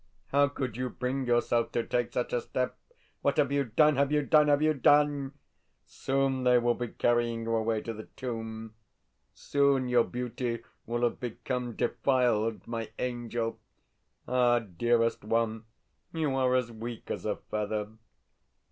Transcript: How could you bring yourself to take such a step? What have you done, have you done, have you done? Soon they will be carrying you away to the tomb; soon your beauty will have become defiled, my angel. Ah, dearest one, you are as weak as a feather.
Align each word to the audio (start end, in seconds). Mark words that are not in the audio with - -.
How 0.29 0.47
could 0.47 0.77
you 0.77 0.89
bring 0.89 1.27
yourself 1.27 1.71
to 1.73 1.85
take 1.85 2.11
such 2.11 2.33
a 2.33 2.41
step? 2.41 2.75
What 3.21 3.37
have 3.37 3.51
you 3.51 3.65
done, 3.65 3.97
have 3.97 4.11
you 4.11 4.23
done, 4.23 4.47
have 4.47 4.63
you 4.63 4.73
done? 4.73 5.33
Soon 5.85 6.43
they 6.43 6.57
will 6.57 6.73
be 6.73 6.87
carrying 6.87 7.43
you 7.43 7.55
away 7.55 7.81
to 7.81 7.93
the 7.93 8.05
tomb; 8.15 8.73
soon 9.35 9.87
your 9.87 10.03
beauty 10.03 10.63
will 10.87 11.03
have 11.03 11.19
become 11.19 11.75
defiled, 11.75 12.65
my 12.65 12.89
angel. 12.97 13.59
Ah, 14.27 14.57
dearest 14.57 15.23
one, 15.23 15.65
you 16.11 16.33
are 16.35 16.55
as 16.55 16.71
weak 16.71 17.11
as 17.11 17.23
a 17.23 17.35
feather. 17.35 17.87